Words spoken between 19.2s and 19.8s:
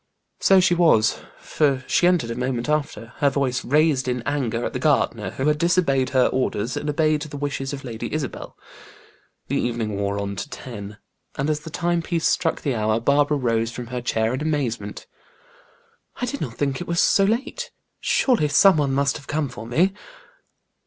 come for